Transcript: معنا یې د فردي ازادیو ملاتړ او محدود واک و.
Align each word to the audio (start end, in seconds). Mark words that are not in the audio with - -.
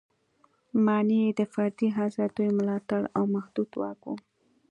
معنا 0.85 1.17
یې 1.25 1.29
د 1.39 1.41
فردي 1.53 1.87
ازادیو 2.05 2.55
ملاتړ 2.59 3.01
او 3.17 3.23
محدود 3.35 3.69
واک 3.79 4.01
و. 4.05 4.09